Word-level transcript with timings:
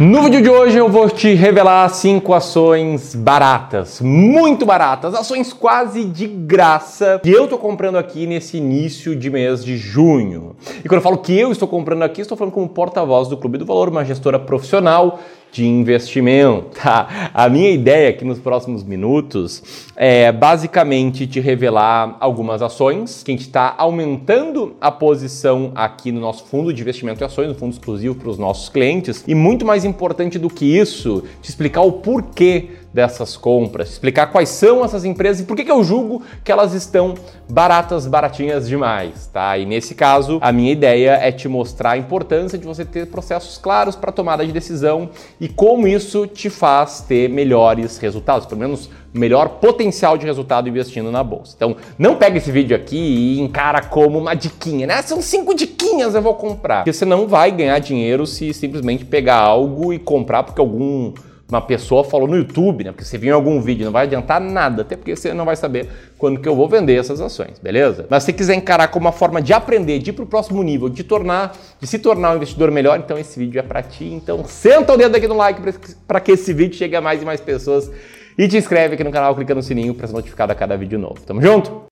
No 0.00 0.22
vídeo 0.22 0.40
de 0.40 0.48
hoje 0.48 0.78
eu 0.78 0.88
vou 0.88 1.10
te 1.10 1.34
revelar 1.34 1.88
cinco 1.88 2.32
ações 2.32 3.16
baratas, 3.16 4.00
muito 4.00 4.64
baratas, 4.64 5.12
ações 5.12 5.52
quase 5.52 6.04
de 6.04 6.24
graça 6.24 7.18
que 7.20 7.28
eu 7.28 7.48
tô 7.48 7.58
comprando 7.58 7.98
aqui 7.98 8.24
nesse 8.24 8.58
início 8.58 9.16
de 9.16 9.28
mês 9.28 9.64
de 9.64 9.76
junho. 9.76 10.54
E 10.84 10.88
quando 10.88 10.98
eu 10.98 11.02
falo 11.02 11.18
que 11.18 11.36
eu 11.36 11.50
estou 11.50 11.66
comprando 11.66 12.04
aqui, 12.04 12.20
estou 12.20 12.38
falando 12.38 12.54
como 12.54 12.68
porta-voz 12.68 13.26
do 13.26 13.36
Clube 13.36 13.58
do 13.58 13.66
Valor, 13.66 13.88
uma 13.88 14.04
gestora 14.04 14.38
profissional 14.38 15.18
de 15.52 15.66
investimento. 15.66 16.78
Tá? 16.82 17.30
A 17.34 17.48
minha 17.48 17.70
ideia 17.70 18.10
aqui 18.10 18.24
nos 18.24 18.38
próximos 18.38 18.84
minutos 18.84 19.88
é 19.96 20.30
basicamente 20.30 21.26
te 21.26 21.40
revelar 21.40 22.16
algumas 22.20 22.62
ações 22.62 23.22
que 23.22 23.30
a 23.30 23.34
gente 23.34 23.46
está 23.46 23.74
aumentando 23.76 24.76
a 24.80 24.90
posição 24.90 25.72
aqui 25.74 26.12
no 26.12 26.20
nosso 26.20 26.44
fundo 26.44 26.72
de 26.72 26.80
investimento 26.80 27.22
em 27.22 27.26
ações, 27.26 27.48
no 27.48 27.54
fundo 27.54 27.72
exclusivo 27.72 28.14
para 28.14 28.28
os 28.28 28.38
nossos 28.38 28.68
clientes. 28.68 29.24
E 29.26 29.34
muito 29.34 29.66
mais 29.66 29.84
importante 29.84 30.38
do 30.38 30.48
que 30.48 30.64
isso, 30.64 31.24
te 31.42 31.48
explicar 31.48 31.82
o 31.82 31.92
porquê 31.92 32.68
dessas 32.92 33.36
compras, 33.36 33.90
explicar 33.90 34.28
quais 34.28 34.48
são 34.48 34.84
essas 34.84 35.04
empresas 35.04 35.42
e 35.42 35.44
por 35.44 35.56
que, 35.56 35.64
que 35.64 35.70
eu 35.70 35.84
julgo 35.84 36.22
que 36.42 36.50
elas 36.50 36.72
estão 36.72 37.14
baratas, 37.48 38.06
baratinhas 38.06 38.66
demais, 38.66 39.26
tá? 39.26 39.56
E 39.58 39.66
nesse 39.66 39.94
caso, 39.94 40.38
a 40.40 40.50
minha 40.50 40.72
ideia 40.72 41.18
é 41.20 41.30
te 41.30 41.48
mostrar 41.48 41.92
a 41.92 41.98
importância 41.98 42.58
de 42.58 42.66
você 42.66 42.84
ter 42.84 43.06
processos 43.06 43.58
claros 43.58 43.94
para 43.94 44.10
tomada 44.10 44.44
de 44.44 44.52
decisão 44.52 45.10
e 45.40 45.48
como 45.48 45.86
isso 45.86 46.26
te 46.26 46.48
faz 46.48 47.00
ter 47.00 47.28
melhores 47.28 47.98
resultados, 47.98 48.46
pelo 48.46 48.60
menos 48.60 48.90
melhor 49.12 49.48
potencial 49.60 50.16
de 50.16 50.26
resultado 50.26 50.68
investindo 50.68 51.10
na 51.10 51.22
bolsa. 51.22 51.54
Então, 51.56 51.76
não 51.98 52.16
pega 52.16 52.38
esse 52.38 52.50
vídeo 52.50 52.76
aqui 52.76 52.96
e 52.96 53.40
encara 53.40 53.82
como 53.82 54.18
uma 54.18 54.34
diquinha, 54.34 54.86
né? 54.86 55.02
São 55.02 55.20
cinco 55.22 55.54
diquinhas 55.54 56.14
eu 56.14 56.22
vou 56.22 56.34
comprar. 56.34 56.78
Porque 56.78 56.92
você 56.92 57.04
não 57.04 57.26
vai 57.26 57.50
ganhar 57.50 57.78
dinheiro 57.78 58.26
se 58.26 58.52
simplesmente 58.52 59.04
pegar 59.04 59.36
algo 59.36 59.92
e 59.92 59.98
comprar 59.98 60.42
porque 60.42 60.60
algum 60.60 61.12
uma 61.48 61.62
pessoa 61.62 62.04
falou 62.04 62.28
no 62.28 62.36
YouTube, 62.36 62.84
né? 62.84 62.92
Porque 62.92 63.04
você 63.04 63.16
viu 63.16 63.30
em 63.30 63.32
algum 63.32 63.60
vídeo, 63.60 63.84
não 63.84 63.92
vai 63.92 64.04
adiantar 64.04 64.38
nada, 64.40 64.82
até 64.82 64.96
porque 64.96 65.16
você 65.16 65.32
não 65.32 65.46
vai 65.46 65.56
saber 65.56 65.88
quando 66.18 66.40
que 66.40 66.48
eu 66.48 66.54
vou 66.54 66.68
vender 66.68 66.98
essas 66.98 67.20
ações, 67.20 67.58
beleza? 67.58 68.06
Mas 68.10 68.24
se 68.24 68.32
quiser 68.32 68.54
encarar 68.54 68.88
como 68.88 69.06
uma 69.06 69.12
forma 69.12 69.40
de 69.40 69.52
aprender, 69.52 69.98
de 69.98 70.10
ir 70.10 70.12
para 70.12 70.24
o 70.24 70.26
próximo 70.26 70.62
nível, 70.62 70.90
de 70.90 71.02
tornar, 71.02 71.56
de 71.80 71.86
se 71.86 71.98
tornar 71.98 72.32
um 72.32 72.36
investidor 72.36 72.70
melhor, 72.70 72.98
então 72.98 73.18
esse 73.18 73.38
vídeo 73.38 73.58
é 73.58 73.62
para 73.62 73.82
ti. 73.82 74.04
Então 74.04 74.44
senta 74.44 74.92
o 74.92 74.96
dedo 74.96 75.16
aqui 75.16 75.26
no 75.26 75.36
like 75.36 75.60
para 76.06 76.20
que 76.20 76.32
esse 76.32 76.52
vídeo 76.52 76.76
chegue 76.76 76.94
a 76.94 77.00
mais 77.00 77.22
e 77.22 77.24
mais 77.24 77.40
pessoas 77.40 77.90
e 78.36 78.46
te 78.46 78.56
inscreve 78.56 78.94
aqui 78.94 79.02
no 79.02 79.10
canal, 79.10 79.34
clica 79.34 79.54
no 79.54 79.62
sininho 79.62 79.94
para 79.94 80.06
ser 80.06 80.12
notificado 80.12 80.52
a 80.52 80.54
cada 80.54 80.76
vídeo 80.76 80.98
novo. 80.98 81.20
Tamo 81.26 81.40
junto? 81.40 81.87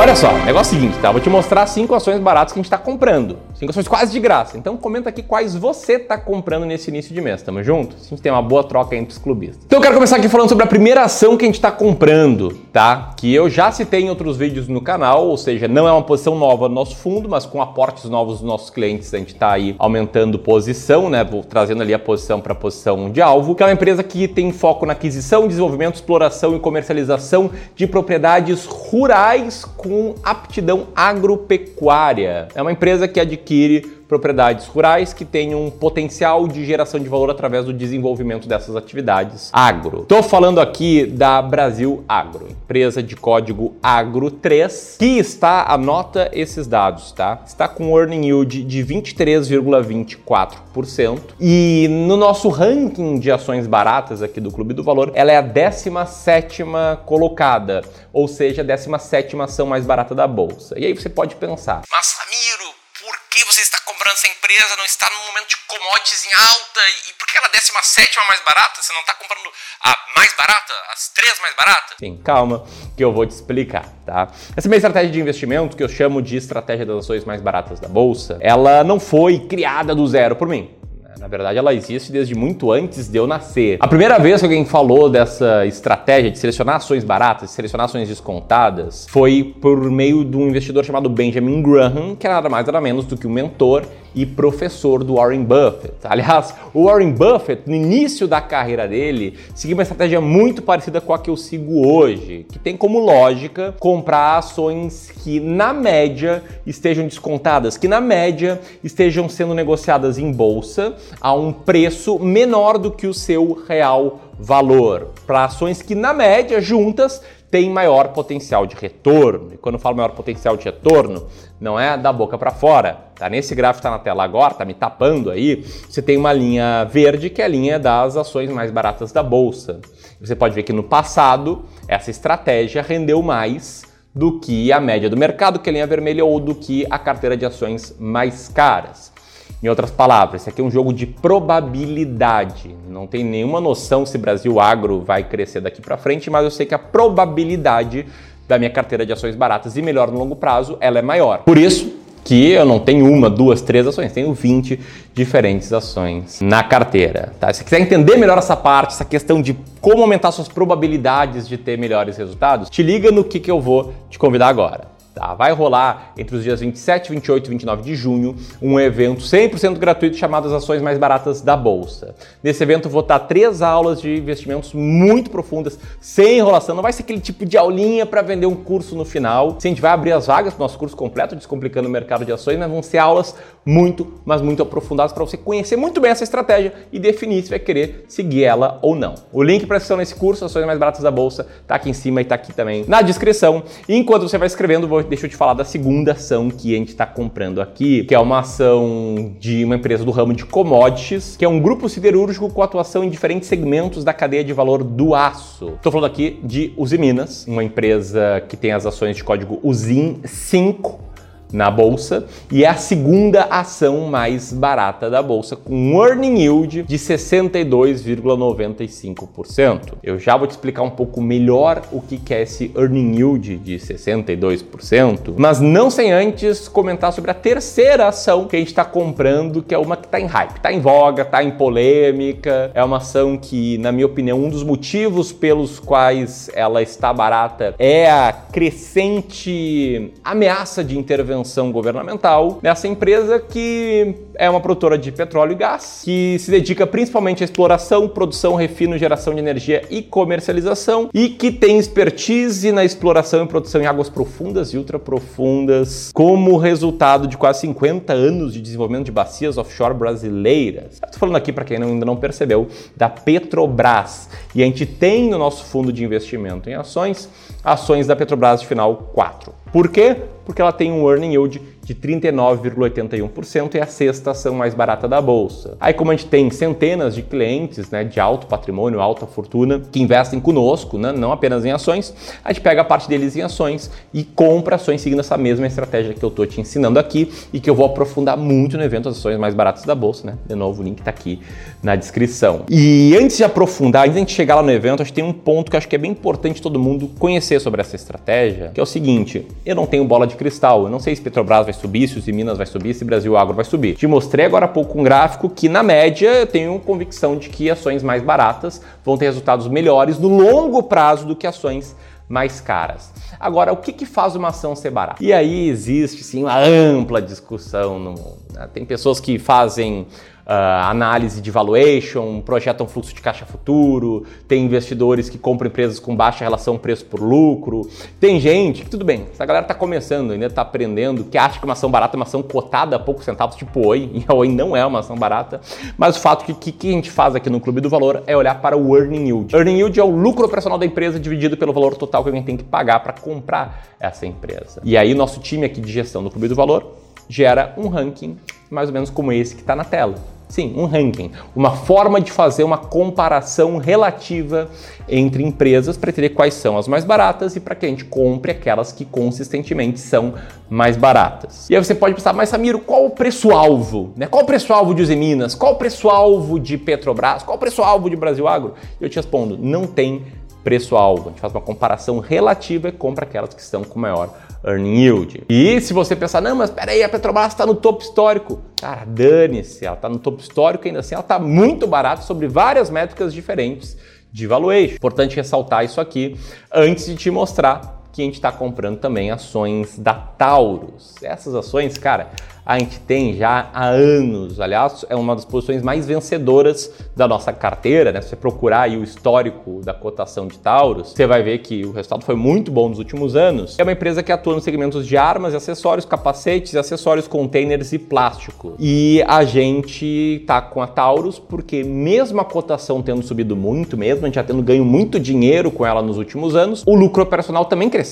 Olha 0.00 0.14
só, 0.14 0.32
negócio 0.44 0.76
seguinte, 0.76 0.96
tá? 1.00 1.10
Vou 1.10 1.20
te 1.20 1.28
mostrar 1.28 1.66
cinco 1.66 1.92
ações 1.92 2.20
baratas 2.20 2.52
que 2.52 2.58
a 2.60 2.62
gente 2.62 2.66
está 2.66 2.78
comprando. 2.78 3.36
Cinco 3.52 3.70
ações 3.70 3.88
quase 3.88 4.12
de 4.12 4.20
graça. 4.20 4.56
Então 4.56 4.76
comenta 4.76 5.08
aqui 5.08 5.24
quais 5.24 5.56
você 5.56 5.94
está 5.94 6.16
comprando 6.16 6.64
nesse 6.64 6.88
início 6.88 7.12
de 7.12 7.20
mês. 7.20 7.42
Tamo 7.42 7.64
junto? 7.64 7.96
A 7.96 8.08
gente 8.08 8.22
tem 8.22 8.30
uma 8.30 8.40
boa 8.40 8.62
troca 8.62 8.94
entre 8.94 9.10
os 9.10 9.18
clubistas. 9.18 9.64
Então 9.66 9.78
eu 9.78 9.82
quero 9.82 9.94
começar 9.94 10.14
aqui 10.14 10.28
falando 10.28 10.48
sobre 10.50 10.62
a 10.62 10.68
primeira 10.68 11.02
ação 11.02 11.36
que 11.36 11.44
a 11.44 11.48
gente 11.48 11.56
está 11.56 11.72
comprando, 11.72 12.56
tá? 12.72 13.10
Que 13.16 13.34
eu 13.34 13.50
já 13.50 13.72
citei 13.72 14.02
em 14.02 14.08
outros 14.08 14.36
vídeos 14.36 14.68
no 14.68 14.80
canal, 14.80 15.26
ou 15.26 15.36
seja, 15.36 15.66
não 15.66 15.88
é 15.88 15.90
uma 15.90 16.02
posição 16.02 16.38
nova 16.38 16.68
no 16.68 16.76
nosso 16.76 16.94
fundo, 16.94 17.28
mas 17.28 17.44
com 17.44 17.60
aportes 17.60 18.04
novos 18.04 18.34
dos 18.38 18.46
nossos 18.46 18.70
clientes 18.70 19.12
a 19.12 19.18
gente 19.18 19.34
está 19.34 19.50
aí 19.50 19.74
aumentando 19.80 20.38
posição, 20.38 21.10
né? 21.10 21.24
Vou 21.24 21.42
trazendo 21.42 21.82
ali 21.82 21.92
a 21.92 21.98
posição 21.98 22.40
para 22.40 22.54
posição 22.54 23.10
de 23.10 23.20
alvo, 23.20 23.52
que 23.52 23.64
é 23.64 23.66
uma 23.66 23.72
empresa 23.72 24.04
que 24.04 24.28
tem 24.28 24.52
foco 24.52 24.86
na 24.86 24.92
aquisição, 24.92 25.48
desenvolvimento, 25.48 25.96
exploração 25.96 26.54
e 26.54 26.60
comercialização 26.60 27.50
de 27.74 27.84
propriedades 27.84 28.64
rurais 28.64 29.64
com 29.64 29.87
aptidão 30.22 30.88
agropecuária. 30.94 32.48
É 32.54 32.62
uma 32.62 32.72
empresa 32.72 33.08
que 33.08 33.20
adquire 33.20 33.97
propriedades 34.08 34.66
rurais 34.66 35.12
que 35.12 35.24
tenham 35.24 35.66
um 35.66 35.70
potencial 35.70 36.48
de 36.48 36.64
geração 36.64 36.98
de 36.98 37.08
valor 37.08 37.30
através 37.30 37.66
do 37.66 37.72
desenvolvimento 37.72 38.48
dessas 38.48 38.74
atividades 38.74 39.50
agro. 39.52 40.02
Estou 40.02 40.22
falando 40.22 40.60
aqui 40.60 41.04
da 41.04 41.42
Brasil 41.42 42.02
Agro, 42.08 42.48
empresa 42.48 43.02
de 43.02 43.14
código 43.14 43.76
Agro 43.82 44.30
3, 44.30 44.96
que 44.98 45.18
está, 45.18 45.70
anota 45.70 46.30
esses 46.32 46.66
dados, 46.66 47.12
tá? 47.12 47.42
Está 47.46 47.68
com 47.68 47.98
earning 47.98 48.24
yield 48.26 48.64
de 48.64 48.84
23,24% 48.84 51.20
e 51.38 51.86
no 51.90 52.16
nosso 52.16 52.48
ranking 52.48 53.18
de 53.18 53.30
ações 53.30 53.66
baratas 53.66 54.22
aqui 54.22 54.40
do 54.40 54.50
Clube 54.50 54.72
do 54.72 54.82
Valor, 54.82 55.12
ela 55.14 55.30
é 55.30 55.36
a 55.36 55.42
17 55.42 56.64
colocada, 57.04 57.82
ou 58.12 58.26
seja, 58.26 58.62
a 58.62 58.64
17 58.64 59.36
ação 59.40 59.66
mais 59.66 59.84
barata 59.84 60.14
da 60.14 60.26
bolsa. 60.26 60.78
E 60.78 60.86
aí 60.86 60.94
você 60.94 61.08
pode 61.08 61.36
pensar, 61.36 61.82
mas 61.90 62.16
Ramiro, 62.18 62.74
por 63.00 63.16
que 63.30 63.44
você 63.44 63.60
está 63.60 63.78
comprando 64.08 64.12
essa 64.12 64.28
empresa? 64.28 64.76
Não 64.76 64.84
está 64.84 65.06
num 65.10 65.26
momento 65.26 65.48
de 65.48 65.56
commodities 65.66 66.24
em 66.24 66.34
alta? 66.34 66.80
E 67.08 67.12
por 67.14 67.26
que 67.26 67.36
ela 67.36 67.46
é 67.48 67.50
décima 67.50 67.82
sétima 67.82 68.24
mais 68.28 68.40
barata? 68.40 68.82
Você 68.82 68.92
não 68.92 69.00
está 69.00 69.14
comprando 69.14 69.50
a 69.82 69.96
mais 70.14 70.32
barata? 70.34 70.72
As 70.92 71.08
três 71.10 71.38
mais 71.40 71.54
baratas? 71.54 71.96
Sim, 71.98 72.20
calma, 72.24 72.66
que 72.96 73.04
eu 73.04 73.12
vou 73.12 73.26
te 73.26 73.32
explicar, 73.32 73.84
tá? 74.06 74.28
Essa 74.56 74.68
minha 74.68 74.78
estratégia 74.78 75.10
de 75.10 75.20
investimento, 75.20 75.76
que 75.76 75.82
eu 75.82 75.88
chamo 75.88 76.22
de 76.22 76.36
estratégia 76.36 76.86
das 76.86 77.04
ações 77.04 77.24
mais 77.24 77.40
baratas 77.42 77.80
da 77.80 77.88
bolsa, 77.88 78.38
ela 78.40 78.82
não 78.82 78.98
foi 78.98 79.46
criada 79.46 79.94
do 79.94 80.06
zero 80.06 80.36
por 80.36 80.48
mim. 80.48 80.74
Na 81.18 81.26
verdade, 81.26 81.58
ela 81.58 81.74
existe 81.74 82.12
desde 82.12 82.34
muito 82.34 82.70
antes 82.70 83.08
de 83.08 83.18
eu 83.18 83.26
nascer. 83.26 83.76
A 83.80 83.88
primeira 83.88 84.18
vez 84.18 84.40
que 84.40 84.46
alguém 84.46 84.64
falou 84.64 85.10
dessa 85.10 85.66
estratégia 85.66 86.30
de 86.30 86.38
selecionar 86.38 86.76
ações 86.76 87.02
baratas, 87.02 87.50
de 87.50 87.54
selecionar 87.56 87.86
ações 87.86 88.08
descontadas, 88.08 89.06
foi 89.10 89.54
por 89.60 89.90
meio 89.90 90.24
de 90.24 90.36
um 90.36 90.48
investidor 90.48 90.84
chamado 90.84 91.08
Benjamin 91.08 91.60
Graham, 91.60 92.14
que 92.14 92.26
é 92.26 92.30
nada 92.30 92.48
mais 92.48 92.64
nada 92.64 92.80
menos 92.80 93.04
do 93.04 93.16
que 93.16 93.26
um 93.26 93.30
mentor 93.30 93.84
e 94.14 94.24
professor 94.26 95.04
do 95.04 95.14
Warren 95.14 95.44
Buffett. 95.44 95.94
Aliás, 96.04 96.54
o 96.74 96.84
Warren 96.84 97.12
Buffett, 97.12 97.62
no 97.66 97.74
início 97.74 98.26
da 98.26 98.40
carreira 98.40 98.86
dele, 98.86 99.38
seguia 99.54 99.76
uma 99.76 99.82
estratégia 99.82 100.20
muito 100.20 100.62
parecida 100.62 101.00
com 101.00 101.12
a 101.12 101.18
que 101.18 101.30
eu 101.30 101.36
sigo 101.36 101.86
hoje, 101.86 102.46
que 102.50 102.58
tem 102.58 102.76
como 102.76 102.98
lógica 102.98 103.74
comprar 103.78 104.38
ações 104.38 105.10
que, 105.22 105.40
na 105.40 105.72
média, 105.72 106.42
estejam 106.66 107.06
descontadas, 107.06 107.76
que, 107.76 107.88
na 107.88 108.00
média, 108.00 108.60
estejam 108.82 109.28
sendo 109.28 109.54
negociadas 109.54 110.18
em 110.18 110.32
bolsa 110.32 110.94
a 111.20 111.32
um 111.32 111.52
preço 111.52 112.18
menor 112.18 112.78
do 112.78 112.90
que 112.90 113.06
o 113.06 113.14
seu 113.14 113.64
real 113.66 114.20
valor, 114.38 115.08
para 115.26 115.44
ações 115.44 115.82
que, 115.82 115.94
na 115.94 116.14
média, 116.14 116.60
juntas, 116.60 117.20
tem 117.50 117.70
maior 117.70 118.08
potencial 118.08 118.66
de 118.66 118.76
retorno. 118.76 119.54
E 119.54 119.56
quando 119.56 119.76
eu 119.76 119.80
falo 119.80 119.96
maior 119.96 120.12
potencial 120.12 120.56
de 120.56 120.64
retorno, 120.64 121.26
não 121.60 121.78
é 121.78 121.96
da 121.96 122.12
boca 122.12 122.36
para 122.36 122.50
fora. 122.50 122.98
Tá 123.14 123.28
nesse 123.28 123.54
gráfico 123.54 123.80
está 123.80 123.90
na 123.90 123.98
tela 123.98 124.22
agora, 124.22 124.54
tá 124.54 124.64
me 124.64 124.74
tapando 124.74 125.30
aí. 125.30 125.64
Você 125.88 126.02
tem 126.02 126.16
uma 126.16 126.32
linha 126.32 126.84
verde 126.84 127.30
que 127.30 127.40
é 127.40 127.44
a 127.44 127.48
linha 127.48 127.78
das 127.78 128.16
ações 128.16 128.50
mais 128.50 128.70
baratas 128.70 129.12
da 129.12 129.22
bolsa. 129.22 129.80
Você 130.20 130.34
pode 130.34 130.54
ver 130.54 130.62
que 130.62 130.72
no 130.72 130.82
passado 130.82 131.64
essa 131.86 132.10
estratégia 132.10 132.82
rendeu 132.82 133.22
mais 133.22 133.84
do 134.14 134.40
que 134.40 134.72
a 134.72 134.80
média 134.80 135.08
do 135.08 135.16
mercado, 135.16 135.58
que 135.60 135.68
é 135.68 135.70
a 135.70 135.74
linha 135.74 135.86
vermelha, 135.86 136.24
ou 136.24 136.40
do 136.40 136.54
que 136.54 136.86
a 136.90 136.98
carteira 136.98 137.36
de 137.36 137.46
ações 137.46 137.94
mais 137.98 138.48
caras. 138.48 139.12
Em 139.60 139.68
outras 139.68 139.90
palavras, 139.90 140.42
isso 140.42 140.50
aqui 140.50 140.60
é 140.60 140.64
um 140.64 140.70
jogo 140.70 140.92
de 140.92 141.04
probabilidade. 141.04 142.76
Não 142.88 143.08
tem 143.08 143.24
nenhuma 143.24 143.60
noção 143.60 144.06
se 144.06 144.16
Brasil 144.16 144.60
Agro 144.60 145.00
vai 145.00 145.24
crescer 145.24 145.60
daqui 145.60 145.80
para 145.80 145.96
frente, 145.96 146.30
mas 146.30 146.44
eu 146.44 146.50
sei 146.50 146.64
que 146.64 146.74
a 146.74 146.78
probabilidade 146.78 148.06
da 148.46 148.56
minha 148.56 148.70
carteira 148.70 149.04
de 149.04 149.12
ações 149.12 149.34
baratas 149.34 149.76
e 149.76 149.82
melhor 149.82 150.12
no 150.12 150.18
longo 150.18 150.36
prazo, 150.36 150.78
ela 150.80 151.00
é 151.00 151.02
maior. 151.02 151.38
Por 151.38 151.58
isso 151.58 151.92
que 152.24 152.50
eu 152.50 152.64
não 152.64 152.78
tenho 152.78 153.10
uma, 153.10 153.28
duas, 153.28 153.60
três 153.60 153.86
ações, 153.86 154.12
tenho 154.12 154.32
20 154.32 154.78
diferentes 155.12 155.72
ações 155.72 156.40
na 156.40 156.62
carteira. 156.62 157.32
Tá? 157.40 157.52
Se 157.52 157.58
você 157.58 157.64
quiser 157.64 157.80
entender 157.80 158.16
melhor 158.16 158.38
essa 158.38 158.54
parte, 158.54 158.92
essa 158.92 159.04
questão 159.04 159.42
de 159.42 159.56
como 159.80 160.02
aumentar 160.02 160.30
suas 160.30 160.46
probabilidades 160.46 161.48
de 161.48 161.58
ter 161.58 161.76
melhores 161.76 162.16
resultados, 162.16 162.70
te 162.70 162.82
liga 162.82 163.10
no 163.10 163.24
que, 163.24 163.40
que 163.40 163.50
eu 163.50 163.60
vou 163.60 163.92
te 164.08 164.18
convidar 164.18 164.48
agora. 164.48 164.97
Tá? 165.18 165.34
Vai 165.34 165.50
rolar 165.50 166.12
entre 166.16 166.36
os 166.36 166.44
dias 166.44 166.60
27, 166.60 167.10
28 167.10 167.46
e 167.46 167.50
29 167.50 167.82
de 167.82 167.96
junho 167.96 168.36
um 168.62 168.78
evento 168.78 169.20
100% 169.20 169.76
gratuito 169.76 170.16
chamado 170.16 170.46
as 170.46 170.52
ações 170.52 170.80
mais 170.80 170.96
baratas 170.96 171.40
da 171.40 171.56
bolsa. 171.56 172.14
Nesse 172.40 172.62
evento 172.62 172.88
vou 172.88 173.02
dar 173.02 173.18
três 173.18 173.60
aulas 173.60 174.00
de 174.00 174.16
investimentos 174.16 174.72
muito 174.72 175.28
profundas, 175.28 175.76
sem 176.00 176.38
enrolação. 176.38 176.76
Não 176.76 176.82
vai 176.84 176.92
ser 176.92 177.02
aquele 177.02 177.18
tipo 177.18 177.44
de 177.44 177.58
aulinha 177.58 178.06
para 178.06 178.22
vender 178.22 178.46
um 178.46 178.54
curso 178.54 178.94
no 178.94 179.04
final. 179.04 179.56
Sim, 179.58 179.68
a 179.68 179.70
gente 179.72 179.82
vai 179.82 179.90
abrir 179.90 180.12
as 180.12 180.28
vagas 180.28 180.54
o 180.54 180.58
nosso 180.58 180.78
curso 180.78 180.96
completo 180.96 181.34
Descomplicando 181.34 181.88
o 181.88 181.90
Mercado 181.90 182.24
de 182.24 182.30
Ações, 182.30 182.56
mas 182.56 182.70
vão 182.70 182.80
ser 182.80 182.98
aulas 182.98 183.34
muito, 183.66 184.20
mas 184.24 184.40
muito 184.40 184.62
aprofundadas 184.62 185.12
para 185.12 185.24
você 185.24 185.36
conhecer 185.36 185.76
muito 185.76 186.00
bem 186.00 186.12
essa 186.12 186.22
estratégia 186.22 186.72
e 186.92 186.98
definir 187.00 187.42
se 187.42 187.50
vai 187.50 187.58
querer 187.58 188.04
seguir 188.08 188.44
ela 188.44 188.78
ou 188.82 188.94
não. 188.94 189.14
O 189.32 189.42
link 189.42 189.66
para 189.66 189.76
inscrição 189.78 189.96
nesse 189.96 190.14
curso, 190.14 190.44
Ações 190.44 190.64
Mais 190.64 190.78
Baratas 190.78 191.02
da 191.02 191.10
Bolsa, 191.10 191.46
tá 191.66 191.74
aqui 191.74 191.90
em 191.90 191.92
cima 191.92 192.20
e 192.20 192.24
tá 192.24 192.36
aqui 192.36 192.52
também 192.52 192.84
na 192.86 193.02
descrição. 193.02 193.64
E 193.88 193.96
enquanto 193.96 194.22
você 194.22 194.38
vai 194.38 194.46
escrevendo, 194.46 194.86
vou 194.86 195.07
deixa 195.08 195.26
eu 195.26 195.30
te 195.30 195.36
falar 195.36 195.54
da 195.54 195.64
segunda 195.64 196.12
ação 196.12 196.50
que 196.50 196.74
a 196.74 196.78
gente 196.78 196.88
está 196.88 197.06
comprando 197.06 197.60
aqui, 197.60 198.04
que 198.04 198.14
é 198.14 198.18
uma 198.18 198.40
ação 198.40 199.34
de 199.40 199.64
uma 199.64 199.76
empresa 199.76 200.04
do 200.04 200.10
ramo 200.10 200.34
de 200.34 200.44
commodities, 200.44 201.36
que 201.36 201.44
é 201.44 201.48
um 201.48 201.58
grupo 201.60 201.88
siderúrgico 201.88 202.48
com 202.50 202.62
atuação 202.62 203.02
em 203.02 203.08
diferentes 203.08 203.48
segmentos 203.48 204.04
da 204.04 204.12
cadeia 204.12 204.44
de 204.44 204.52
valor 204.52 204.84
do 204.84 205.14
aço. 205.14 205.70
Estou 205.76 205.90
falando 205.90 206.10
aqui 206.10 206.38
de 206.44 206.72
Usiminas, 206.76 207.46
uma 207.46 207.64
empresa 207.64 208.44
que 208.48 208.56
tem 208.56 208.72
as 208.72 208.84
ações 208.84 209.16
de 209.16 209.24
código 209.24 209.58
USIM 209.62 210.20
5 210.24 211.07
na 211.52 211.70
bolsa 211.70 212.26
e 212.50 212.64
é 212.64 212.68
a 212.68 212.74
segunda 212.74 213.42
ação 213.44 214.06
mais 214.06 214.52
barata 214.52 215.08
da 215.08 215.22
bolsa, 215.22 215.54
com 215.56 215.74
um 215.74 216.04
earning 216.04 216.42
yield 216.42 216.82
de 216.82 216.96
62,95%. 216.96 219.92
Eu 220.02 220.18
já 220.18 220.36
vou 220.36 220.46
te 220.46 220.50
explicar 220.50 220.82
um 220.82 220.90
pouco 220.90 221.18
melhor 221.20 221.82
o 221.92 222.00
que 222.00 222.34
é 222.34 222.42
esse 222.42 222.72
earning 222.76 223.16
yield 223.16 223.56
de 223.56 223.76
62%, 223.76 225.34
mas 225.36 225.60
não 225.60 225.88
sem 225.90 226.12
antes 226.12 226.68
comentar 226.68 227.12
sobre 227.12 227.30
a 227.30 227.34
terceira 227.34 228.08
ação 228.08 228.46
que 228.46 228.56
a 228.56 228.58
gente 228.58 228.68
está 228.68 228.84
comprando, 228.84 229.62
que 229.62 229.74
é 229.74 229.78
uma 229.78 229.96
que 229.96 230.06
está 230.06 230.20
em 230.20 230.26
hype, 230.26 230.56
está 230.56 230.72
em 230.72 230.80
voga, 230.80 231.22
está 231.22 231.42
em 231.42 231.52
polêmica, 231.52 232.70
é 232.74 232.84
uma 232.84 232.98
ação 232.98 233.38
que, 233.38 233.78
na 233.78 233.90
minha 233.92 234.06
opinião, 234.06 234.38
um 234.38 234.50
dos 234.50 234.62
motivos 234.62 235.32
pelos 235.32 235.80
quais 235.80 236.50
ela 236.54 236.82
está 236.82 237.10
barata 237.12 237.74
é 237.78 238.10
a 238.10 238.32
crescente 238.32 240.12
ameaça 240.24 240.82
de 240.84 240.98
intervenção 240.98 241.37
governamental 241.72 242.58
nessa 242.62 242.88
empresa 242.88 243.38
que 243.38 244.14
é 244.34 244.48
uma 244.48 244.60
produtora 244.60 244.96
de 244.96 245.10
petróleo 245.10 245.52
e 245.52 245.54
gás, 245.56 246.02
que 246.04 246.36
se 246.38 246.50
dedica 246.50 246.86
principalmente 246.86 247.42
à 247.42 247.44
exploração, 247.44 248.08
produção, 248.08 248.54
refino, 248.54 248.96
geração 248.96 249.34
de 249.34 249.40
energia 249.40 249.82
e 249.90 250.02
comercialização 250.02 251.10
e 251.12 251.28
que 251.28 251.50
tem 251.50 251.78
expertise 251.78 252.70
na 252.72 252.84
exploração 252.84 253.44
e 253.44 253.48
produção 253.48 253.82
em 253.82 253.86
águas 253.86 254.08
profundas 254.08 254.72
e 254.72 254.78
ultraprofundas, 254.78 256.10
como 256.12 256.56
resultado 256.56 257.26
de 257.26 257.36
quase 257.36 257.60
50 257.60 258.12
anos 258.12 258.52
de 258.52 258.60
desenvolvimento 258.60 259.06
de 259.06 259.12
bacias 259.12 259.58
offshore 259.58 259.94
brasileiras. 259.94 260.94
Estou 260.94 261.18
falando 261.18 261.36
aqui 261.36 261.52
para 261.52 261.64
quem 261.64 261.82
ainda 261.82 262.06
não 262.06 262.16
percebeu 262.16 262.68
da 262.96 263.08
Petrobras 263.08 264.28
e 264.54 264.62
a 264.62 264.66
gente 264.66 264.86
tem 264.86 265.28
no 265.28 265.38
nosso 265.38 265.64
fundo 265.64 265.92
de 265.92 266.04
investimento 266.04 266.70
em 266.70 266.74
ações 266.74 267.28
ações 267.64 268.06
da 268.06 268.16
Petrobras 268.16 268.60
de 268.60 268.66
final 268.66 269.10
4. 269.12 269.52
Por 269.72 269.88
quê? 269.88 270.16
Porque 270.44 270.62
ela 270.62 270.72
tem 270.72 270.92
um 270.92 271.08
earning 271.08 271.32
yield 271.32 271.60
de 271.88 271.94
39,81% 271.94 273.76
e 273.76 273.80
a 273.80 273.86
sexta 273.86 274.32
ação 274.32 274.54
mais 274.54 274.74
barata 274.74 275.08
da 275.08 275.22
bolsa. 275.22 275.74
Aí, 275.80 275.94
como 275.94 276.10
a 276.10 276.14
gente 276.14 276.26
tem 276.26 276.50
centenas 276.50 277.14
de 277.14 277.22
clientes 277.22 277.90
né, 277.90 278.04
de 278.04 278.20
alto 278.20 278.46
patrimônio, 278.46 279.00
alta 279.00 279.26
fortuna, 279.26 279.80
que 279.90 279.98
investem 279.98 280.38
conosco, 280.38 280.98
né, 280.98 281.12
não 281.12 281.32
apenas 281.32 281.64
em 281.64 281.70
ações, 281.70 282.14
a 282.44 282.52
gente 282.52 282.60
pega 282.60 282.82
a 282.82 282.84
parte 282.84 283.08
deles 283.08 283.36
em 283.36 283.40
ações 283.40 283.90
e 284.12 284.22
compra 284.22 284.76
ações 284.76 285.00
seguindo 285.00 285.20
essa 285.20 285.38
mesma 285.38 285.66
estratégia 285.66 286.12
que 286.12 286.22
eu 286.22 286.28
estou 286.28 286.46
te 286.46 286.60
ensinando 286.60 286.98
aqui 286.98 287.32
e 287.54 287.58
que 287.58 287.70
eu 287.70 287.74
vou 287.74 287.86
aprofundar 287.86 288.36
muito 288.36 288.76
no 288.76 288.82
evento 288.82 289.08
As 289.08 289.16
Ações 289.16 289.38
Mais 289.38 289.54
Baratas 289.54 289.84
da 289.84 289.94
Bolsa. 289.94 290.26
Né? 290.26 290.38
De 290.46 290.54
novo, 290.54 290.82
o 290.82 290.84
link 290.84 290.98
está 290.98 291.08
aqui 291.10 291.40
na 291.82 291.96
descrição. 291.96 292.64
E 292.68 293.16
antes 293.18 293.38
de 293.38 293.44
aprofundar, 293.44 294.02
antes 294.02 294.12
de 294.12 294.18
a 294.18 294.20
gente 294.20 294.34
chegar 294.34 294.56
lá 294.56 294.62
no 294.62 294.70
evento, 294.70 295.00
acho 295.00 295.10
que 295.10 295.16
tem 295.16 295.24
um 295.24 295.32
ponto 295.32 295.70
que 295.70 295.76
acho 295.76 295.88
que 295.88 295.96
é 295.96 295.98
bem 295.98 296.10
importante 296.10 296.60
todo 296.60 296.78
mundo 296.78 297.08
conhecer 297.18 297.60
sobre 297.60 297.80
essa 297.80 297.96
estratégia, 297.96 298.72
que 298.74 298.80
é 298.80 298.82
o 298.82 298.86
seguinte: 298.86 299.46
eu 299.64 299.74
não 299.74 299.86
tenho 299.86 300.04
bola 300.04 300.26
de 300.26 300.36
cristal, 300.36 300.84
eu 300.84 300.90
não 300.90 301.00
sei 301.00 301.16
se 301.16 301.22
Petrobras 301.22 301.64
vai 301.64 301.72
subir, 301.78 302.08
se 302.08 302.18
os 302.18 302.26
Minas 302.26 302.58
vai 302.58 302.66
subir, 302.66 302.94
se 302.94 303.04
Brasil 303.04 303.36
Agro 303.36 303.54
vai 303.54 303.64
subir. 303.64 303.94
Te 303.94 304.06
mostrei 304.06 304.44
agora 304.44 304.66
há 304.66 304.68
pouco 304.68 304.98
um 304.98 305.02
gráfico 305.02 305.48
que, 305.48 305.68
na 305.68 305.82
média, 305.82 306.28
eu 306.28 306.46
tenho 306.46 306.78
convicção 306.80 307.36
de 307.36 307.48
que 307.48 307.70
ações 307.70 308.02
mais 308.02 308.22
baratas 308.22 308.82
vão 309.04 309.16
ter 309.16 309.26
resultados 309.26 309.68
melhores 309.68 310.18
no 310.18 310.28
longo 310.28 310.82
prazo 310.82 311.26
do 311.26 311.34
que 311.34 311.46
ações 311.46 311.96
mais 312.28 312.60
caras. 312.60 313.10
Agora, 313.40 313.72
o 313.72 313.76
que, 313.76 313.92
que 313.92 314.04
faz 314.04 314.36
uma 314.36 314.48
ação 314.48 314.76
ser 314.76 314.90
barata? 314.90 315.22
E 315.22 315.32
aí 315.32 315.68
existe 315.68 316.22
sim 316.22 316.42
uma 316.42 316.58
ampla 316.58 317.22
discussão 317.22 317.98
no 317.98 318.10
mundo. 318.10 318.38
Né? 318.52 318.68
Tem 318.72 318.84
pessoas 318.84 319.18
que 319.18 319.38
fazem 319.38 320.06
análise 320.48 321.42
de 321.42 321.50
valuation, 321.50 322.40
projetam 322.40 322.88
fluxo 322.88 323.14
de 323.14 323.20
caixa 323.20 323.44
futuro, 323.44 324.24
tem 324.46 324.64
investidores 324.64 325.28
que 325.28 325.36
compram 325.36 325.68
empresas 325.68 325.98
com 325.98 326.16
baixa 326.16 326.42
relação 326.42 326.78
preço 326.78 327.04
por 327.04 327.20
lucro, 327.20 327.86
tem 328.18 328.40
gente 328.40 328.82
que, 328.82 328.88
tudo 328.90 329.04
bem, 329.04 329.26
essa 329.30 329.44
galera 329.44 329.64
está 329.64 329.74
começando, 329.74 330.30
ainda 330.30 330.46
está 330.46 330.62
aprendendo, 330.62 331.24
que 331.24 331.36
acha 331.36 331.58
que 331.58 331.64
uma 331.66 331.74
ação 331.74 331.90
barata 331.90 332.16
é 332.16 332.18
uma 332.18 332.24
ação 332.24 332.42
cotada 332.42 332.96
a 332.96 332.98
poucos 332.98 333.26
centavos, 333.26 333.56
tipo 333.56 333.86
Oi, 333.86 334.08
e 334.14 334.24
a 334.26 334.34
Oi 334.34 334.48
não 334.48 334.74
é 334.74 334.84
uma 334.86 335.00
ação 335.00 335.16
barata, 335.16 335.60
mas 335.98 336.16
o 336.16 336.20
fato 336.20 336.46
que 336.46 336.52
o 336.52 336.54
que, 336.54 336.72
que, 336.72 336.88
a 336.88 336.92
gente 336.92 337.10
faz 337.10 337.34
aqui 337.34 337.50
no 337.50 337.60
Clube 337.60 337.82
do 337.82 337.90
Valor 337.90 338.22
é 338.26 338.34
olhar 338.34 338.54
para 338.62 338.74
o 338.76 338.96
earning 338.96 339.26
yield. 339.26 339.54
Earning 339.54 339.76
yield 339.76 340.00
é 340.00 340.02
o 340.02 340.08
lucro 340.10 340.46
operacional 340.46 340.78
da 340.78 340.86
empresa 340.86 341.20
dividido 341.20 341.58
pelo 341.58 341.74
valor 341.74 341.94
total 341.96 342.22
que 342.22 342.30
alguém 342.30 342.42
tem 342.42 342.56
que 342.56 342.64
pagar 342.64 343.00
para 343.00 343.12
comprar 343.12 343.86
essa 344.00 344.24
empresa. 344.24 344.80
E 344.82 344.96
aí 344.96 345.12
nosso 345.12 345.40
time 345.40 345.66
aqui 345.66 345.80
de 345.80 345.92
gestão 345.92 346.24
do 346.24 346.30
Clube 346.30 346.48
do 346.48 346.54
Valor 346.54 346.94
gera 347.28 347.74
um 347.76 347.88
ranking 347.88 348.38
mais 348.70 348.88
ou 348.88 348.94
menos 348.94 349.10
como 349.10 349.32
esse 349.32 349.54
que 349.54 349.60
está 349.60 349.76
na 349.76 349.84
tela. 349.84 350.37
Sim, 350.48 350.72
um 350.76 350.86
ranking, 350.86 351.30
uma 351.54 351.72
forma 351.76 352.20
de 352.20 352.32
fazer 352.32 352.64
uma 352.64 352.78
comparação 352.78 353.76
relativa 353.76 354.68
entre 355.06 355.42
empresas 355.42 355.96
para 355.96 356.08
entender 356.10 356.30
quais 356.30 356.54
são 356.54 356.78
as 356.78 356.88
mais 356.88 357.04
baratas 357.04 357.54
e 357.54 357.60
para 357.60 357.74
que 357.74 357.84
a 357.84 357.88
gente 357.88 358.04
compre 358.06 358.52
aquelas 358.52 358.90
que 358.90 359.04
consistentemente 359.04 360.00
são 360.00 360.34
mais 360.70 360.96
baratas. 360.96 361.68
E 361.68 361.76
aí 361.76 361.84
você 361.84 361.94
pode 361.94 362.14
pensar, 362.14 362.32
mas 362.32 362.48
Samiro, 362.48 362.78
qual 362.78 363.04
o 363.04 363.10
preço-alvo? 363.10 364.12
Né? 364.16 364.26
Qual 364.26 364.42
o 364.42 364.46
preço-alvo 364.46 364.94
de 364.94 365.02
Useminas? 365.02 365.54
Qual 365.54 365.74
o 365.74 365.76
preço-alvo 365.76 366.58
de 366.58 366.78
Petrobras? 366.78 367.42
Qual 367.42 367.56
o 367.56 367.60
preço-alvo 367.60 368.08
de 368.08 368.16
Brasil 368.16 368.48
Agro? 368.48 368.74
Eu 368.98 369.10
te 369.10 369.16
respondo, 369.16 369.58
não 369.58 369.86
tem 369.86 370.24
preço-alvo. 370.64 371.28
A 371.28 371.30
gente 371.30 371.40
faz 371.40 371.52
uma 371.52 371.60
comparação 371.60 372.20
relativa 372.20 372.88
e 372.88 372.92
compra 372.92 373.24
aquelas 373.24 373.52
que 373.52 373.60
estão 373.60 373.84
com 373.84 373.98
maior 373.98 374.34
earning 374.64 375.02
yield. 375.02 375.44
E 375.48 375.80
se 375.80 375.92
você 375.92 376.14
pensar, 376.16 376.40
não, 376.40 376.56
mas 376.56 376.70
peraí, 376.70 377.02
a 377.02 377.08
Petrobras 377.08 377.48
está 377.52 377.64
no 377.64 377.74
topo 377.74 378.02
histórico. 378.02 378.60
Cara, 378.80 379.04
dane-se, 379.04 379.84
ela 379.84 379.96
está 379.96 380.08
no 380.08 380.18
topo 380.18 380.40
histórico 380.40 380.86
ainda 380.86 381.00
assim, 381.00 381.14
ela 381.14 381.22
está 381.22 381.38
muito 381.38 381.86
barata 381.86 382.22
sobre 382.22 382.46
várias 382.48 382.90
métricas 382.90 383.32
diferentes 383.32 383.96
de 384.32 384.46
valuation. 384.46 384.94
Importante 384.94 385.36
ressaltar 385.36 385.84
isso 385.84 386.00
aqui 386.00 386.36
antes 386.72 387.06
de 387.06 387.16
te 387.16 387.30
mostrar 387.30 387.97
que 388.18 388.22
a 388.22 388.24
gente 388.24 388.34
está 388.34 388.50
comprando 388.50 388.98
também 388.98 389.30
ações 389.30 389.96
da 389.96 390.12
Taurus. 390.12 391.14
Essas 391.22 391.54
ações, 391.54 391.96
cara, 391.96 392.30
a 392.68 392.78
gente 392.78 393.00
tem 393.00 393.34
já 393.34 393.70
há 393.72 393.86
anos. 393.86 394.60
Aliás, 394.60 395.02
é 395.08 395.16
uma 395.16 395.34
das 395.34 395.46
posições 395.46 395.82
mais 395.82 396.04
vencedoras 396.04 396.92
da 397.16 397.26
nossa 397.26 397.50
carteira, 397.50 398.12
né? 398.12 398.20
Se 398.20 398.28
você 398.28 398.36
procurar 398.36 398.82
aí 398.82 398.96
o 398.98 399.02
histórico 399.02 399.80
da 399.82 399.94
cotação 399.94 400.46
de 400.46 400.58
Taurus, 400.58 401.12
você 401.12 401.26
vai 401.26 401.42
ver 401.42 401.60
que 401.60 401.86
o 401.86 401.92
resultado 401.92 402.24
foi 402.24 402.34
muito 402.34 402.70
bom 402.70 402.90
nos 402.90 402.98
últimos 402.98 403.34
anos. 403.36 403.78
É 403.78 403.82
uma 403.82 403.92
empresa 403.92 404.22
que 404.22 404.30
atua 404.30 404.54
nos 404.54 404.64
segmentos 404.64 405.06
de 405.06 405.16
armas 405.16 405.54
e 405.54 405.56
acessórios, 405.56 406.04
capacetes, 406.04 406.74
acessórios, 406.74 407.26
containers 407.26 407.94
e 407.94 407.98
plástico. 407.98 408.74
E 408.78 409.24
a 409.26 409.44
gente 409.44 410.44
tá 410.46 410.60
com 410.60 410.82
a 410.82 410.86
Taurus 410.86 411.38
porque 411.38 411.82
mesmo 411.82 412.38
a 412.38 412.44
cotação 412.44 413.00
tendo 413.00 413.22
subido 413.22 413.56
muito, 413.56 413.96
mesmo 413.96 414.24
a 414.24 414.28
gente 414.28 414.34
já 414.34 414.44
tendo 414.44 414.62
ganho 414.62 414.84
muito 414.84 415.18
dinheiro 415.18 415.70
com 415.70 415.86
ela 415.86 416.02
nos 416.02 416.18
últimos 416.18 416.54
anos, 416.54 416.82
o 416.86 416.94
lucro 416.94 417.22
operacional 417.22 417.64
também 417.64 417.88
cresceu. 417.88 418.07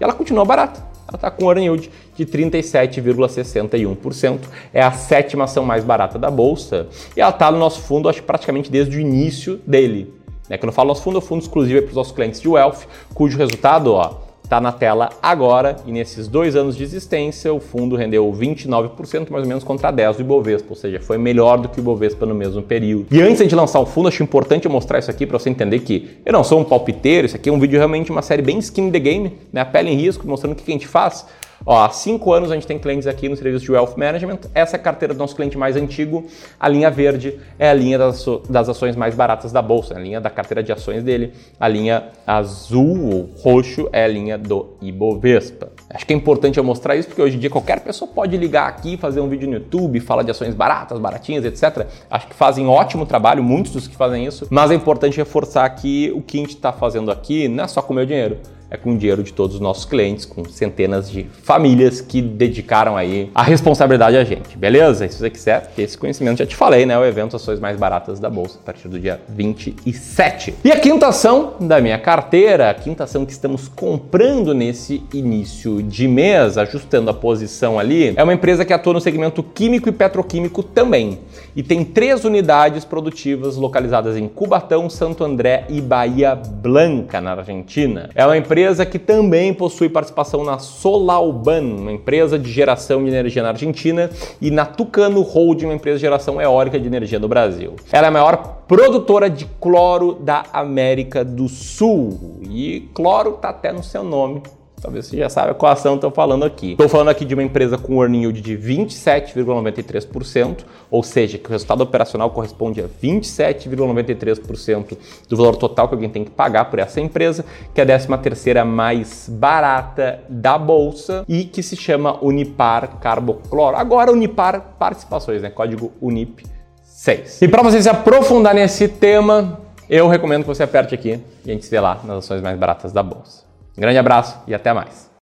E 0.00 0.04
ela 0.04 0.12
continua 0.12 0.44
barata. 0.44 0.80
Ela 1.08 1.16
está 1.16 1.30
com 1.30 1.46
um 1.46 1.52
yield 1.52 1.90
de 2.16 2.26
37,61%. 2.26 4.40
É 4.72 4.82
a 4.82 4.92
sétima 4.92 5.44
ação 5.44 5.64
mais 5.64 5.84
barata 5.84 6.18
da 6.18 6.30
bolsa. 6.30 6.88
E 7.16 7.20
ela 7.20 7.30
está 7.30 7.50
no 7.50 7.58
nosso 7.58 7.80
fundo, 7.80 8.08
acho 8.08 8.22
praticamente 8.22 8.70
desde 8.70 8.96
o 8.96 9.00
início 9.00 9.60
dele. 9.66 10.14
Né? 10.48 10.58
Quando 10.58 10.70
eu 10.70 10.74
falo 10.74 10.88
nosso 10.88 11.02
fundo, 11.02 11.16
é 11.16 11.18
o 11.18 11.22
fundo 11.22 11.42
exclusivo 11.42 11.82
para 11.82 11.90
os 11.90 11.96
nossos 11.96 12.12
clientes 12.12 12.40
de 12.40 12.48
Wealth, 12.48 12.86
cujo 13.14 13.38
resultado, 13.38 13.92
ó, 13.92 14.25
está 14.46 14.60
na 14.60 14.70
tela 14.70 15.10
agora 15.20 15.76
e 15.84 15.92
nesses 15.92 16.28
dois 16.28 16.54
anos 16.54 16.76
de 16.76 16.82
existência 16.84 17.52
o 17.52 17.58
fundo 17.58 17.96
rendeu 17.96 18.32
29% 18.32 19.28
mais 19.28 19.42
ou 19.42 19.48
menos 19.48 19.64
contra 19.64 19.92
10% 19.92 20.14
do 20.14 20.20
Ibovespa, 20.20 20.68
ou 20.70 20.76
seja, 20.76 21.00
foi 21.00 21.18
melhor 21.18 21.58
do 21.58 21.68
que 21.68 21.78
o 21.78 21.82
Ibovespa 21.82 22.24
no 22.24 22.34
mesmo 22.34 22.62
período. 22.62 23.06
E 23.10 23.20
antes 23.20 23.46
de 23.46 23.54
lançar 23.54 23.80
o 23.80 23.86
fundo, 23.86 24.08
acho 24.08 24.22
importante 24.22 24.64
eu 24.64 24.70
mostrar 24.70 25.00
isso 25.00 25.10
aqui 25.10 25.26
para 25.26 25.38
você 25.38 25.50
entender 25.50 25.80
que 25.80 26.18
eu 26.24 26.32
não 26.32 26.44
sou 26.44 26.60
um 26.60 26.64
palpiteiro, 26.64 27.26
isso 27.26 27.36
aqui 27.36 27.48
é 27.48 27.52
um 27.52 27.58
vídeo 27.58 27.76
realmente 27.76 28.10
uma 28.10 28.22
série 28.22 28.40
bem 28.40 28.58
skin 28.58 28.90
the 28.90 29.00
game, 29.00 29.32
né? 29.52 29.64
pele 29.64 29.90
em 29.90 29.96
risco, 29.96 30.26
mostrando 30.26 30.52
o 30.52 30.56
que 30.56 30.70
a 30.70 30.72
gente 30.72 30.86
faz. 30.86 31.26
Ó, 31.64 31.78
há 31.78 31.88
cinco 31.90 32.32
anos 32.32 32.50
a 32.50 32.54
gente 32.54 32.66
tem 32.66 32.78
clientes 32.78 33.06
aqui 33.06 33.28
no 33.28 33.36
serviço 33.36 33.64
de 33.64 33.72
Wealth 33.72 33.96
Management. 33.96 34.40
Essa 34.54 34.76
é 34.76 34.78
a 34.78 34.82
carteira 34.82 35.14
do 35.14 35.18
nosso 35.18 35.34
cliente 35.34 35.56
mais 35.56 35.76
antigo. 35.76 36.26
A 36.58 36.68
linha 36.68 36.90
verde 36.90 37.38
é 37.58 37.70
a 37.70 37.74
linha 37.74 37.98
das, 37.98 38.24
das 38.48 38.68
ações 38.68 38.94
mais 38.96 39.14
baratas 39.14 39.52
da 39.52 39.62
bolsa, 39.62 39.96
a 39.96 39.98
linha 39.98 40.20
da 40.20 40.28
carteira 40.28 40.62
de 40.62 40.72
ações 40.72 41.02
dele. 41.02 41.32
A 41.58 41.68
linha 41.68 42.08
azul 42.26 43.14
ou 43.14 43.30
roxo 43.42 43.88
é 43.92 44.04
a 44.04 44.08
linha 44.08 44.36
do 44.36 44.76
Ibovespa. 44.82 45.70
Acho 45.88 46.06
que 46.06 46.12
é 46.12 46.16
importante 46.16 46.58
eu 46.58 46.64
mostrar 46.64 46.96
isso 46.96 47.08
porque 47.08 47.22
hoje 47.22 47.36
em 47.36 47.40
dia 47.40 47.50
qualquer 47.50 47.80
pessoa 47.80 48.10
pode 48.12 48.36
ligar 48.36 48.68
aqui, 48.68 48.96
fazer 48.96 49.20
um 49.20 49.28
vídeo 49.28 49.48
no 49.48 49.54
YouTube, 49.54 50.00
falar 50.00 50.22
de 50.22 50.30
ações 50.30 50.54
baratas, 50.54 50.98
baratinhas, 50.98 51.44
etc. 51.44 51.86
Acho 52.10 52.28
que 52.28 52.34
fazem 52.34 52.66
ótimo 52.66 53.06
trabalho, 53.06 53.42
muitos 53.42 53.72
dos 53.72 53.88
que 53.88 53.96
fazem 53.96 54.26
isso, 54.26 54.46
mas 54.50 54.70
é 54.70 54.74
importante 54.74 55.16
reforçar 55.16 55.68
que 55.70 56.12
o 56.14 56.20
que 56.20 56.38
a 56.38 56.40
gente 56.40 56.54
está 56.54 56.72
fazendo 56.72 57.10
aqui 57.10 57.48
não 57.48 57.64
é 57.64 57.68
só 57.68 57.80
com 57.80 57.92
o 57.92 57.96
meu 57.96 58.04
dinheiro 58.04 58.38
é 58.70 58.76
com 58.76 58.92
o 58.92 58.98
dinheiro 58.98 59.22
de 59.22 59.32
todos 59.32 59.56
os 59.56 59.60
nossos 59.60 59.84
clientes, 59.84 60.24
com 60.24 60.44
centenas 60.44 61.10
de 61.10 61.24
famílias 61.42 62.00
que 62.00 62.20
dedicaram 62.20 62.96
aí 62.96 63.30
a 63.34 63.42
responsabilidade 63.42 64.16
a 64.16 64.24
gente, 64.24 64.56
beleza? 64.56 65.08
Se 65.08 65.18
você 65.18 65.30
quiser 65.30 65.72
ter 65.74 65.82
esse 65.82 65.96
conhecimento, 65.96 66.38
já 66.38 66.46
te 66.46 66.56
falei, 66.56 66.84
né? 66.84 66.98
O 66.98 67.04
evento 67.04 67.36
Ações 67.36 67.60
Mais 67.60 67.78
Baratas 67.78 68.18
da 68.18 68.28
Bolsa, 68.28 68.58
a 68.60 68.64
partir 68.66 68.88
do 68.88 68.98
dia 68.98 69.20
27. 69.28 70.54
E 70.64 70.72
a 70.72 70.80
quinta 70.80 71.06
ação 71.06 71.54
da 71.60 71.80
minha 71.80 71.98
carteira, 71.98 72.70
a 72.70 72.74
quinta 72.74 73.04
ação 73.04 73.24
que 73.24 73.32
estamos 73.32 73.68
comprando 73.68 74.52
nesse 74.52 75.02
início 75.14 75.82
de 75.82 76.08
mês, 76.08 76.58
ajustando 76.58 77.10
a 77.10 77.14
posição 77.14 77.78
ali, 77.78 78.14
é 78.16 78.22
uma 78.22 78.34
empresa 78.34 78.64
que 78.64 78.72
atua 78.72 78.94
no 78.94 79.00
segmento 79.00 79.42
químico 79.42 79.88
e 79.88 79.92
petroquímico 79.92 80.62
também. 80.62 81.20
E 81.54 81.62
tem 81.62 81.84
três 81.84 82.24
unidades 82.24 82.84
produtivas 82.84 83.56
localizadas 83.56 84.16
em 84.16 84.26
Cubatão, 84.28 84.90
Santo 84.90 85.24
André 85.24 85.64
e 85.68 85.80
Bahia 85.80 86.34
Blanca, 86.34 87.20
na 87.20 87.32
Argentina. 87.32 88.10
É 88.14 88.24
uma 88.26 88.36
empresa 88.36 88.55
empresa 88.56 88.86
que 88.86 88.98
também 88.98 89.52
possui 89.52 89.86
participação 89.86 90.42
na 90.42 90.58
Solalban, 90.58 91.60
uma 91.60 91.92
empresa 91.92 92.38
de 92.38 92.50
geração 92.50 93.04
de 93.04 93.10
energia 93.10 93.42
na 93.42 93.50
Argentina, 93.50 94.08
e 94.40 94.50
na 94.50 94.64
Tucano 94.64 95.20
Holding, 95.20 95.66
uma 95.66 95.74
empresa 95.74 95.98
de 95.98 96.00
geração 96.00 96.40
eólica 96.40 96.80
de 96.80 96.86
energia 96.86 97.18
no 97.18 97.28
Brasil. 97.28 97.76
Ela 97.92 98.06
é 98.06 98.08
a 98.08 98.10
maior 98.10 98.62
produtora 98.66 99.28
de 99.28 99.44
cloro 99.60 100.14
da 100.14 100.44
América 100.54 101.22
do 101.22 101.50
Sul. 101.50 102.40
E 102.48 102.88
cloro 102.94 103.34
está 103.34 103.50
até 103.50 103.70
no 103.70 103.84
seu 103.84 104.02
nome, 104.02 104.42
Talvez 104.80 105.06
você 105.06 105.16
já 105.16 105.28
saiba 105.28 105.54
qual 105.54 105.72
ação 105.72 105.94
estou 105.94 106.10
falando 106.10 106.44
aqui. 106.44 106.72
Estou 106.72 106.88
falando 106.88 107.08
aqui 107.08 107.24
de 107.24 107.34
uma 107.34 107.42
empresa 107.42 107.78
com 107.78 108.02
earning 108.02 108.22
yield 108.22 108.40
de 108.40 108.58
27,93%, 108.58 110.64
ou 110.90 111.02
seja, 111.02 111.38
que 111.38 111.48
o 111.48 111.50
resultado 111.50 111.80
operacional 111.80 112.28
corresponde 112.30 112.82
a 112.82 112.84
27,93% 113.02 114.96
do 115.28 115.36
valor 115.36 115.56
total 115.56 115.88
que 115.88 115.94
alguém 115.94 116.10
tem 116.10 116.24
que 116.24 116.30
pagar 116.30 116.66
por 116.66 116.78
essa 116.78 117.00
empresa, 117.00 117.44
que 117.74 117.80
é 117.80 117.84
a 117.84 117.86
13 117.86 118.06
terceira 118.18 118.64
mais 118.64 119.28
barata 119.28 120.20
da 120.28 120.56
bolsa 120.58 121.24
e 121.28 121.44
que 121.44 121.62
se 121.62 121.76
chama 121.76 122.18
Unipar 122.22 122.98
Carbocloro. 123.00 123.76
Agora 123.76 124.12
Unipar 124.12 124.74
Participações, 124.78 125.42
né? 125.42 125.50
Código 125.50 125.92
UNIP 126.00 126.44
6. 126.84 127.42
E 127.42 127.48
para 127.48 127.62
você 127.62 127.82
se 127.82 127.88
aprofundar 127.88 128.54
nesse 128.54 128.86
tema, 128.88 129.60
eu 129.88 130.08
recomendo 130.08 130.42
que 130.42 130.48
você 130.48 130.62
aperte 130.62 130.94
aqui 130.94 131.20
e 131.44 131.50
a 131.50 131.52
gente 131.52 131.64
se 131.64 131.70
vê 131.70 131.80
lá 131.80 132.00
nas 132.04 132.18
ações 132.18 132.40
mais 132.42 132.58
baratas 132.58 132.92
da 132.92 133.02
bolsa. 133.02 133.45
Grande 133.76 133.98
abraço 133.98 134.38
e 134.46 134.54
até 134.54 134.72
mais. 134.72 135.10